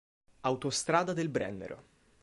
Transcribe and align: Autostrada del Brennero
Autostrada 0.51 1.13
del 1.13 1.29
Brennero 1.29 1.77